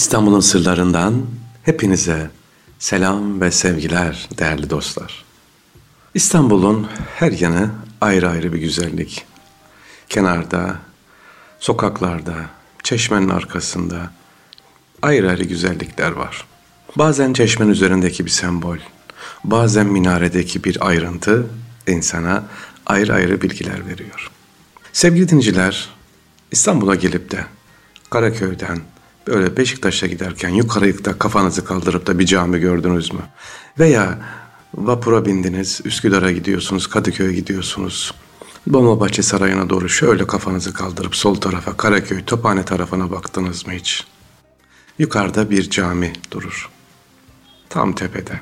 İstanbul'un 0.00 0.40
sırlarından 0.40 1.26
hepinize 1.62 2.30
selam 2.78 3.40
ve 3.40 3.50
sevgiler 3.50 4.28
değerli 4.38 4.70
dostlar. 4.70 5.24
İstanbul'un 6.14 6.88
her 7.16 7.32
yanı 7.32 7.70
ayrı 8.00 8.28
ayrı 8.30 8.52
bir 8.52 8.58
güzellik. 8.58 9.26
Kenarda, 10.08 10.76
sokaklarda, 11.58 12.34
çeşmenin 12.82 13.28
arkasında 13.28 14.12
ayrı 15.02 15.30
ayrı 15.30 15.44
güzellikler 15.44 16.10
var. 16.10 16.46
Bazen 16.96 17.32
çeşmenin 17.32 17.70
üzerindeki 17.70 18.24
bir 18.24 18.30
sembol, 18.30 18.78
bazen 19.44 19.86
minaredeki 19.86 20.64
bir 20.64 20.86
ayrıntı 20.86 21.46
insana 21.86 22.44
ayrı 22.86 23.14
ayrı 23.14 23.42
bilgiler 23.42 23.86
veriyor. 23.86 24.30
Sevgili 24.92 25.28
dinciler, 25.28 25.88
İstanbul'a 26.50 26.94
gelip 26.94 27.30
de 27.30 27.44
Karaköy'den, 28.10 28.78
Böyle 29.26 29.56
Beşiktaş'a 29.56 30.06
giderken 30.06 30.48
yukarıda 30.48 31.18
kafanızı 31.18 31.64
kaldırıp 31.64 32.06
da 32.06 32.18
bir 32.18 32.26
cami 32.26 32.58
gördünüz 32.58 33.12
mü? 33.12 33.20
Veya 33.78 34.18
vapura 34.74 35.24
bindiniz, 35.26 35.80
Üsküdar'a 35.84 36.32
gidiyorsunuz, 36.32 36.86
Kadıköy'e 36.86 37.32
gidiyorsunuz. 37.32 38.14
Dolmabahçe 38.72 39.22
Sarayı'na 39.22 39.70
doğru 39.70 39.88
şöyle 39.88 40.26
kafanızı 40.26 40.72
kaldırıp 40.72 41.16
sol 41.16 41.34
tarafa, 41.34 41.76
Karaköy, 41.76 42.24
Tophane 42.24 42.64
tarafına 42.64 43.10
baktınız 43.10 43.66
mı 43.66 43.72
hiç? 43.72 44.04
Yukarıda 44.98 45.50
bir 45.50 45.70
cami 45.70 46.12
durur. 46.30 46.70
Tam 47.68 47.92
tepede. 47.92 48.40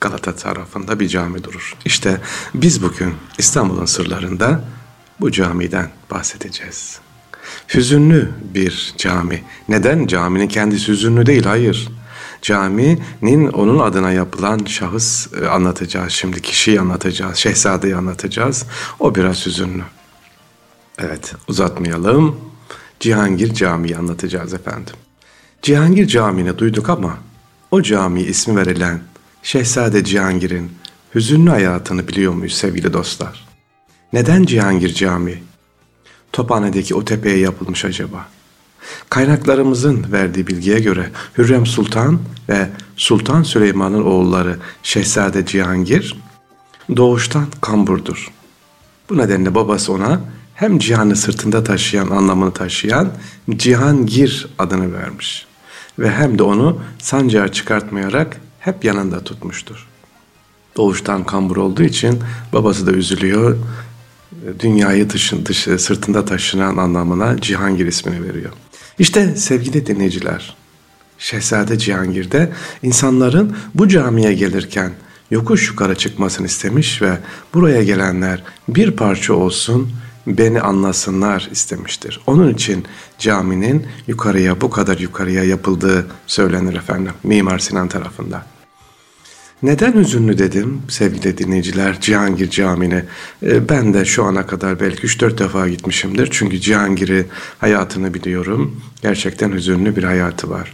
Galata 0.00 0.36
tarafında 0.36 1.00
bir 1.00 1.08
cami 1.08 1.44
durur. 1.44 1.76
İşte 1.84 2.20
biz 2.54 2.82
bugün 2.82 3.14
İstanbul'un 3.38 3.84
sırlarında 3.84 4.64
bu 5.20 5.32
camiden 5.32 5.90
bahsedeceğiz. 6.10 7.03
Hüzünlü 7.74 8.30
bir 8.54 8.94
cami. 8.98 9.42
Neden? 9.68 10.06
Caminin 10.06 10.48
kendisi 10.48 10.88
hüzünlü 10.88 11.26
değil, 11.26 11.44
hayır. 11.44 11.88
Caminin 12.42 13.48
onun 13.48 13.78
adına 13.78 14.12
yapılan 14.12 14.64
şahıs 14.64 15.32
e, 15.42 15.48
anlatacağız 15.48 16.12
şimdi. 16.12 16.42
Kişiyi 16.42 16.80
anlatacağız, 16.80 17.36
şehzadeyi 17.36 17.96
anlatacağız. 17.96 18.66
O 19.00 19.14
biraz 19.14 19.46
hüzünlü. 19.46 19.82
Evet, 20.98 21.34
uzatmayalım. 21.48 22.36
Cihangir 23.00 23.54
Camii'yi 23.54 23.96
anlatacağız 23.96 24.54
efendim. 24.54 24.94
Cihangir 25.62 26.06
Camii'ni 26.06 26.58
duyduk 26.58 26.88
ama 26.88 27.18
o 27.70 27.82
cami 27.82 28.22
ismi 28.22 28.56
verilen 28.56 29.00
Şehzade 29.42 30.04
Cihangir'in 30.04 30.72
hüzünlü 31.14 31.50
hayatını 31.50 32.08
biliyor 32.08 32.32
muyuz 32.32 32.54
sevgili 32.54 32.92
dostlar? 32.92 33.46
Neden 34.12 34.44
Cihangir 34.44 34.94
Camii? 34.94 35.42
Tophane'deki 36.34 36.94
o 36.94 37.04
tepeye 37.04 37.38
yapılmış 37.38 37.84
acaba? 37.84 38.26
Kaynaklarımızın 39.10 40.12
verdiği 40.12 40.46
bilgiye 40.46 40.80
göre 40.80 41.10
Hürrem 41.38 41.66
Sultan 41.66 42.18
ve 42.48 42.70
Sultan 42.96 43.42
Süleyman'ın 43.42 44.04
oğulları 44.04 44.58
Şehzade 44.82 45.46
Cihangir 45.46 46.16
doğuştan 46.96 47.46
kamburdur. 47.60 48.32
Bu 49.10 49.18
nedenle 49.18 49.54
babası 49.54 49.92
ona 49.92 50.20
hem 50.54 50.78
cihanı 50.78 51.16
sırtında 51.16 51.64
taşıyan 51.64 52.10
anlamını 52.10 52.52
taşıyan 52.52 53.12
Cihangir 53.50 54.46
adını 54.58 54.92
vermiş. 54.92 55.46
Ve 55.98 56.10
hem 56.10 56.38
de 56.38 56.42
onu 56.42 56.78
sancağa 56.98 57.52
çıkartmayarak 57.52 58.40
hep 58.60 58.84
yanında 58.84 59.24
tutmuştur. 59.24 59.86
Doğuştan 60.76 61.24
kambur 61.24 61.56
olduğu 61.56 61.82
için 61.82 62.20
babası 62.52 62.86
da 62.86 62.92
üzülüyor 62.92 63.58
dünyayı 64.60 65.10
dışın, 65.10 65.46
dışı, 65.46 65.78
sırtında 65.78 66.24
taşınan 66.24 66.76
anlamına 66.76 67.40
Cihangir 67.40 67.86
ismini 67.86 68.22
veriyor. 68.24 68.52
İşte 68.98 69.36
sevgili 69.36 69.86
dinleyiciler, 69.86 70.56
Şehzade 71.18 71.78
Cihangir'de 71.78 72.52
insanların 72.82 73.56
bu 73.74 73.88
camiye 73.88 74.34
gelirken 74.34 74.92
yokuş 75.30 75.68
yukarı 75.68 75.94
çıkmasını 75.94 76.46
istemiş 76.46 77.02
ve 77.02 77.18
buraya 77.54 77.84
gelenler 77.84 78.42
bir 78.68 78.90
parça 78.90 79.34
olsun 79.34 79.92
beni 80.26 80.60
anlasınlar 80.60 81.48
istemiştir. 81.52 82.20
Onun 82.26 82.54
için 82.54 82.84
caminin 83.18 83.86
yukarıya 84.06 84.60
bu 84.60 84.70
kadar 84.70 84.98
yukarıya 84.98 85.44
yapıldığı 85.44 86.06
söylenir 86.26 86.74
efendim 86.74 87.12
Mimar 87.22 87.58
Sinan 87.58 87.88
tarafından. 87.88 88.42
Neden 89.64 89.92
hüzünlü 89.92 90.38
dedim 90.38 90.82
sevgili 90.88 91.38
dinleyiciler 91.38 92.00
Cihangir 92.00 92.50
Camii'ne? 92.50 93.04
Ee, 93.42 93.68
ben 93.68 93.94
de 93.94 94.04
şu 94.04 94.24
ana 94.24 94.46
kadar 94.46 94.80
belki 94.80 95.06
3-4 95.06 95.38
defa 95.38 95.68
gitmişimdir. 95.68 96.28
Çünkü 96.30 96.60
Cihangir'i 96.60 97.26
hayatını 97.58 98.14
biliyorum. 98.14 98.80
Gerçekten 99.02 99.52
hüzünlü 99.52 99.96
bir 99.96 100.04
hayatı 100.04 100.50
var. 100.50 100.72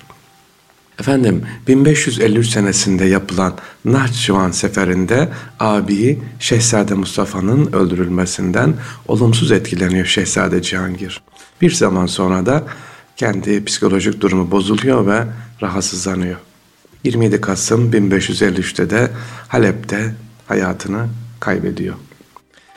Efendim 1.01 1.43
1553 1.69 2.49
senesinde 2.49 3.05
yapılan 3.05 3.55
Nahçıvan 3.85 4.51
seferinde 4.51 5.29
abi 5.61 6.19
Şehzade 6.39 6.95
Mustafa'nın 6.95 7.73
öldürülmesinden 7.73 8.75
olumsuz 9.09 9.53
etkileniyor 9.53 10.07
Şehzade 10.07 10.63
Cihangir. 10.63 11.23
Bir 11.61 11.71
zaman 11.71 12.07
sonra 12.07 12.47
da 12.47 12.67
kendi 13.17 13.65
psikolojik 13.65 14.21
durumu 14.21 14.51
bozuluyor 14.51 15.07
ve 15.07 15.25
rahatsızlanıyor. 15.63 16.37
27 17.05 17.41
Kasım 17.41 17.91
1553'te 17.93 18.91
de 18.91 19.11
Halep'te 19.49 20.15
hayatını 20.49 21.09
kaybediyor. 21.41 21.95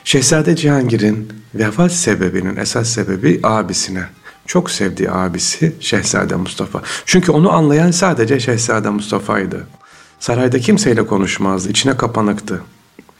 Şehzade 0.04 0.56
Cihangir'in 0.56 1.34
vefat 1.56 1.92
sebebinin 1.92 2.56
esas 2.56 2.90
sebebi 2.90 3.40
abisine. 3.44 4.06
Çok 4.46 4.72
sevdiği 4.72 5.12
abisi 5.12 5.76
Şehzade 5.80 6.36
Mustafa. 6.36 6.82
Çünkü 7.06 7.32
onu 7.32 7.52
anlayan 7.52 7.92
sadece 7.92 8.40
Şehzade 8.40 8.90
Mustafa'ydı. 8.90 9.68
Sarayda 10.20 10.60
kimseyle 10.60 11.06
konuşmazdı, 11.06 11.70
içine 11.70 11.98
kapanıktı. 11.98 12.62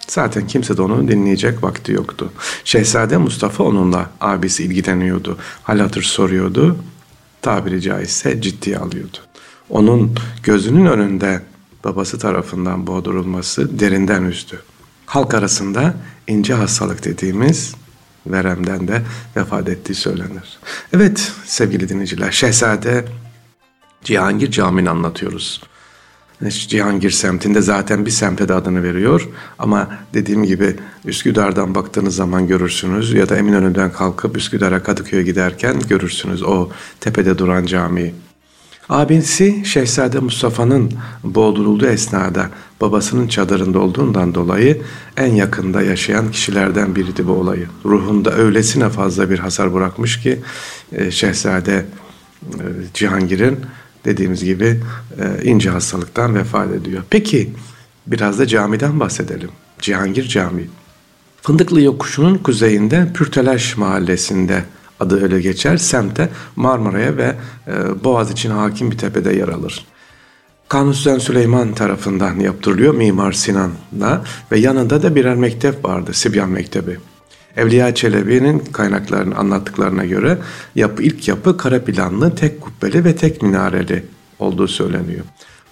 Zaten 0.08 0.48
kimse 0.48 0.78
de 0.78 0.82
onu 0.82 1.08
dinleyecek 1.08 1.64
vakti 1.64 1.92
yoktu. 1.92 2.34
Şehzade 2.64 3.18
Mustafa 3.18 3.64
onunla 3.64 4.10
abisi 4.22 4.64
ilgileniyordu. 4.64 5.38
Hal 5.64 5.80
hatır 5.80 6.04
soruyordu. 6.04 6.78
Tabiri 7.42 7.82
caizse 7.82 8.42
ciddiye 8.42 8.78
alıyordu 8.78 9.18
onun 9.70 10.16
gözünün 10.44 10.86
önünde 10.86 11.42
babası 11.84 12.20
tarafından 12.20 12.88
boğdurulması 12.88 13.80
derinden 13.80 14.24
üzdü. 14.24 14.62
Halk 15.06 15.34
arasında 15.34 15.94
ince 16.28 16.54
hastalık 16.54 17.06
dediğimiz 17.06 17.76
veremden 18.28 18.88
de 18.88 19.02
vefat 19.36 19.70
ettiği 19.70 19.96
söylenir. 19.96 20.60
Evet 20.94 21.32
sevgili 21.46 21.90
dinleyiciler 21.90 22.32
Şehzade 22.32 23.06
Cihangir 24.04 24.52
Camii'ni 24.52 24.90
anlatıyoruz. 24.90 25.62
Cihangir 26.50 27.12
semtinde 27.12 27.62
zaten 27.62 28.06
bir 28.06 28.12
semte 28.12 28.50
de 28.50 28.54
adını 28.54 28.84
veriyor. 28.84 29.30
Ama 29.60 29.90
dediğim 30.14 30.44
gibi 30.44 30.76
Üsküdar'dan 31.06 31.76
baktığınız 31.76 32.16
zaman 32.16 32.48
görürsünüz 32.48 33.14
ya 33.14 33.30
da 33.30 33.38
Eminönü'nden 33.38 33.92
kalkıp 33.92 34.38
Üsküdar'a 34.38 34.84
Kadıköy'e 34.84 35.24
giderken 35.24 35.80
görürsünüz 35.80 36.44
o 36.44 36.70
tepede 37.00 37.38
duran 37.38 37.66
camiyi. 37.66 38.14
Abisi 38.90 39.66
Şehzade 39.66 40.20
Mustafa'nın 40.20 40.92
boğdurulduğu 41.24 41.86
esnada 41.86 42.50
babasının 42.82 43.28
çadırında 43.28 43.80
olduğundan 43.80 44.36
dolayı 44.36 44.82
en 45.18 45.34
yakında 45.34 45.82
yaşayan 45.82 46.32
kişilerden 46.32 46.96
biriydi 46.96 47.28
bu 47.28 47.32
olayı. 47.32 47.68
Ruhunda 47.86 48.34
öylesine 48.34 48.90
fazla 48.90 49.30
bir 49.30 49.40
hasar 49.40 49.74
bırakmış 49.74 50.20
ki 50.20 50.40
e, 50.92 51.12
Şehzade 51.12 51.86
e, 52.44 52.64
Cihangir'in 52.94 53.60
dediğimiz 54.06 54.44
gibi 54.44 54.82
e, 55.20 55.44
ince 55.44 55.70
hastalıktan 55.70 56.36
vefat 56.36 56.72
ediyor. 56.72 57.04
Peki 57.10 57.54
biraz 58.08 58.40
da 58.40 58.48
camiden 58.48 59.00
bahsedelim. 59.00 59.50
Cihangir 59.80 60.28
Camii. 60.28 60.70
Fındıklı 61.42 61.82
Yokuşu'nun 61.82 62.38
kuzeyinde 62.38 63.08
Pürtelaş 63.14 63.78
mahallesinde 63.78 64.64
adı 65.00 65.24
öyle 65.24 65.42
geçer. 65.42 65.78
Semte 65.78 66.30
Marmara'ya 66.56 67.18
ve 67.18 67.36
e, 67.68 68.04
Boğaz 68.04 68.32
için 68.32 68.50
hakim 68.50 68.92
bir 68.92 68.98
tepede 68.98 69.36
yer 69.36 69.48
alır. 69.48 69.86
Kanuni 70.70 70.96
Süleyman 70.96 71.74
tarafından 71.74 72.40
yaptırılıyor 72.40 72.94
Mimar 72.94 73.32
Sinan'la 73.32 74.24
ve 74.52 74.60
yanında 74.60 75.04
da 75.04 75.16
birer 75.16 75.36
mektep 75.36 75.86
vardı 75.86 76.14
Sibyan 76.14 76.50
Mektebi. 76.50 76.98
Evliya 77.58 77.96
Çelebi'nin 77.96 78.60
kaynaklarını 78.60 79.36
anlattıklarına 79.36 80.06
göre 80.06 80.38
yapı, 80.76 81.04
ilk 81.04 81.28
yapı 81.28 81.58
kara 81.58 81.84
planlı, 81.84 82.36
tek 82.36 82.62
kubbeli 82.62 83.06
ve 83.06 83.16
tek 83.16 83.42
minareli 83.42 84.06
olduğu 84.40 84.68
söyleniyor. 84.68 85.26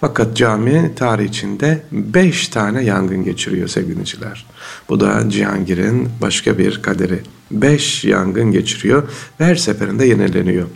Fakat 0.04 0.36
cami 0.36 0.92
tarih 0.96 1.28
içinde 1.28 1.82
beş 1.92 2.48
tane 2.48 2.84
yangın 2.84 3.24
geçiriyor 3.24 3.68
sevgiliciler. 3.68 4.46
Bu 4.88 5.00
da 5.00 5.30
Cihangir'in 5.30 6.08
başka 6.20 6.58
bir 6.58 6.82
kaderi. 6.82 7.20
Beş 7.50 8.04
yangın 8.04 8.52
geçiriyor 8.52 9.02
ve 9.40 9.44
her 9.44 9.54
seferinde 9.54 10.06
yenileniyor. 10.06 10.66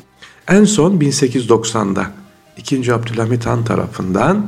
En 0.48 0.64
son 0.64 0.98
1890'da 0.98 2.10
2. 2.56 2.94
Abdülhamit 2.94 3.46
Han 3.46 3.64
tarafından 3.64 4.46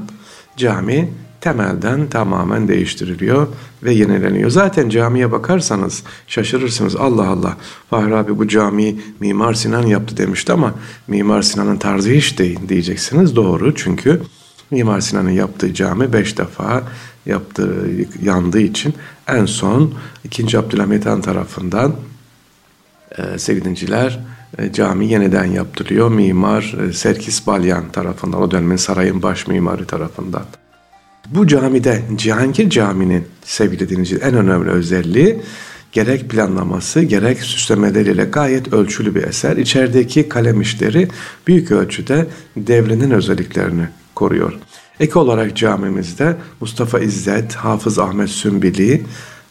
cami 0.56 1.12
temelden 1.40 2.06
tamamen 2.06 2.69
değiştiriliyor 2.69 3.46
ve 3.82 3.94
yenileniyor. 3.94 4.50
Zaten 4.50 4.88
camiye 4.88 5.32
bakarsanız 5.32 6.02
şaşırırsınız. 6.26 6.96
Allah 6.96 7.28
Allah 7.28 7.56
Fahri 7.90 8.16
abi 8.16 8.38
bu 8.38 8.48
camiyi 8.48 9.00
Mimar 9.20 9.54
Sinan 9.54 9.86
yaptı 9.86 10.16
demişti 10.16 10.52
ama 10.52 10.75
Mimar 11.08 11.42
Sinan'ın 11.42 11.76
tarzı 11.76 12.10
hiç 12.10 12.38
değil 12.38 12.60
diyeceksiniz. 12.69 13.36
Doğru 13.36 13.75
çünkü 13.75 14.22
Mimar 14.70 15.00
Sinan'ın 15.00 15.30
yaptığı 15.30 15.74
cami 15.74 16.12
beş 16.12 16.38
defa 16.38 16.82
yaptığı, 17.26 17.86
yandığı 18.22 18.60
için 18.60 18.94
en 19.28 19.46
son 19.46 19.94
2. 20.24 20.58
Abdülhamit 20.58 21.06
Han 21.06 21.20
tarafından 21.20 21.96
e, 23.18 23.38
sevgili 23.38 23.68
e, 24.58 24.72
cami 24.72 25.06
yeniden 25.06 25.44
yaptırılıyor. 25.44 26.10
Mimar 26.10 26.74
e, 26.88 26.92
Serkis 26.92 27.46
Balyan 27.46 27.92
tarafından, 27.92 28.42
o 28.42 28.50
dönemin 28.50 28.76
sarayın 28.76 29.22
baş 29.22 29.46
mimarı 29.46 29.86
tarafından. 29.86 30.44
Bu 31.28 31.46
camide 31.46 32.02
Cihangir 32.16 32.70
Camii'nin 32.70 33.26
sevgili 33.44 33.88
dinleyiciler 33.88 34.22
en 34.22 34.34
önemli 34.34 34.70
özelliği 34.70 35.42
gerek 35.92 36.30
planlaması 36.30 37.02
gerek 37.02 37.40
süslemeleriyle 37.40 38.24
gayet 38.24 38.72
ölçülü 38.72 39.14
bir 39.14 39.22
eser. 39.22 39.56
İçerideki 39.56 40.28
kalem 40.28 40.60
işleri 40.60 41.08
büyük 41.46 41.70
ölçüde 41.70 42.26
devrinin 42.56 43.10
özelliklerini 43.10 43.88
koruyor. 44.18 44.52
Ek 45.00 45.18
olarak 45.18 45.56
camimizde 45.56 46.36
Mustafa 46.60 46.98
İzzet, 46.98 47.54
Hafız 47.54 47.98
Ahmet 47.98 48.28
Sümbili, 48.28 49.02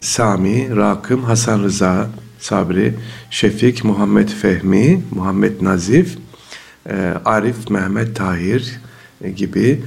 Sami, 0.01 0.75
Rakım, 0.75 1.23
Hasan 1.23 1.63
Rıza, 1.63 2.09
Sabri, 2.39 2.93
Şefik, 3.29 3.83
Muhammed 3.83 4.29
Fehmi, 4.29 5.03
Muhammed 5.11 5.61
Nazif, 5.61 6.17
e, 6.89 7.13
Arif, 7.25 7.69
Mehmet 7.69 8.15
Tahir 8.15 8.79
gibi 9.35 9.83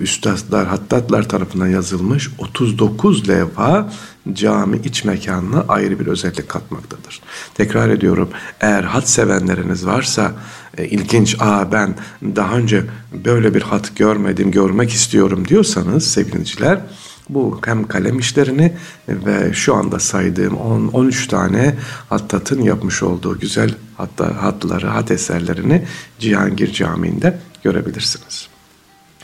üstadlar, 0.00 0.66
hattatlar 0.66 1.28
tarafından 1.28 1.66
yazılmış 1.66 2.30
39 2.38 3.28
levha 3.28 3.92
cami 4.32 4.80
iç 4.84 5.04
mekanına 5.04 5.64
ayrı 5.68 6.00
bir 6.00 6.06
özellik 6.06 6.48
katmaktadır. 6.48 7.20
Tekrar 7.54 7.88
ediyorum 7.88 8.28
eğer 8.60 8.82
hat 8.82 9.08
sevenleriniz 9.08 9.86
varsa 9.86 10.32
e, 10.78 10.88
ilginç 10.88 11.36
aa 11.40 11.72
ben 11.72 11.94
daha 12.22 12.56
önce 12.56 12.84
böyle 13.24 13.54
bir 13.54 13.62
hat 13.62 13.96
görmedim 13.96 14.50
görmek 14.50 14.90
istiyorum 14.90 15.48
diyorsanız 15.48 16.06
sevgiliciler 16.06 16.80
bu 17.28 17.60
hem 17.64 17.86
kalem 17.86 18.18
işlerini 18.18 18.72
ve 19.08 19.52
şu 19.52 19.74
anda 19.74 19.98
saydığım 19.98 20.56
10 20.56 20.88
13 20.88 21.26
tane 21.26 21.74
hattatın 22.08 22.62
yapmış 22.62 23.02
olduğu 23.02 23.38
güzel 23.38 23.74
hatta 23.96 24.42
hatları, 24.42 24.86
hat 24.86 25.10
eserlerini 25.10 25.84
Cihangir 26.18 26.72
Camii'nde 26.72 27.38
görebilirsiniz. 27.62 28.48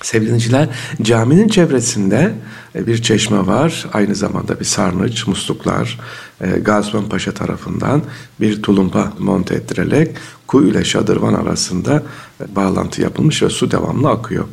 Sevgili 0.03 0.29
dinleyiciler, 0.29 0.69
caminin 1.03 1.49
çevresinde 1.49 2.35
e, 2.75 2.87
bir 2.87 3.03
çeşme 3.03 3.47
var. 3.47 3.87
Aynı 3.93 4.15
zamanda 4.15 4.61
bir 4.61 4.65
sarnıç, 4.65 5.27
musluklar. 5.27 5.99
E, 6.41 6.47
Gaziman 6.47 7.09
Paşa 7.09 7.33
tarafından 7.33 8.03
bir 8.41 8.63
tulumba 8.63 9.13
monte 9.19 9.55
ettirilerek 9.55 10.17
kuyu 10.47 10.71
ile 10.71 10.85
şadırvan 10.85 11.35
arasında 11.35 12.03
e, 12.41 12.57
bağlantı 12.57 13.03
yapılmış 13.03 13.43
ve 13.43 13.51
su 13.51 13.71
devamlı 13.71 14.11
akıyor. 14.11 14.45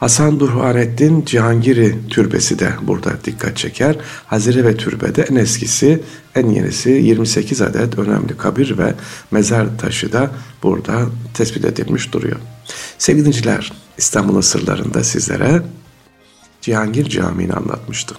Hasan 0.00 0.40
Durhanettin 0.40 1.24
Cihangiri 1.24 2.08
türbesi 2.08 2.58
de 2.58 2.72
burada 2.82 3.12
dikkat 3.24 3.56
çeker. 3.56 3.96
Hazire 4.26 4.64
ve 4.64 4.76
türbede 4.76 5.22
en 5.22 5.36
eskisi, 5.36 6.02
en 6.34 6.46
yenisi 6.46 6.90
28 6.90 7.62
adet 7.62 7.98
önemli 7.98 8.36
kabir 8.36 8.78
ve 8.78 8.94
mezar 9.30 9.78
taşı 9.78 10.12
da 10.12 10.30
burada 10.62 11.06
tespit 11.34 11.64
edilmiş 11.64 12.12
duruyor. 12.12 12.36
Sevgili 12.98 13.24
dinciler, 13.24 13.72
İstanbul'un 13.98 14.40
sırlarında 14.40 15.04
sizlere 15.04 15.62
Cihangir 16.60 17.08
Camii'ni 17.08 17.52
anlatmıştım. 17.52 18.16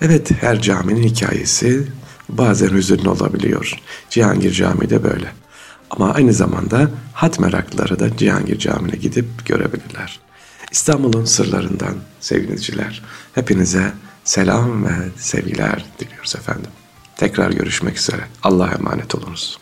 Evet, 0.00 0.30
her 0.40 0.60
caminin 0.60 1.02
hikayesi 1.02 1.86
bazen 2.28 2.70
hüzünlü 2.70 3.08
olabiliyor. 3.08 3.74
Cihangir 4.10 4.52
Camii 4.52 4.90
de 4.90 5.04
böyle. 5.04 5.32
Ama 5.90 6.12
aynı 6.14 6.32
zamanda 6.32 6.90
hat 7.12 7.40
meraklıları 7.40 7.98
da 7.98 8.16
Cihangir 8.16 8.58
Camii'ne 8.58 8.96
gidip 8.96 9.46
görebilirler. 9.46 10.27
İstanbul'un 10.70 11.24
sırlarından 11.24 11.94
sevgiliciler. 12.20 13.02
Hepinize 13.34 13.92
selam 14.24 14.84
ve 14.84 14.94
sevgiler 15.16 15.84
diliyoruz 15.98 16.36
efendim. 16.36 16.70
Tekrar 17.16 17.50
görüşmek 17.50 17.98
üzere. 17.98 18.22
Allah'a 18.42 18.74
emanet 18.74 19.14
olunuz. 19.14 19.58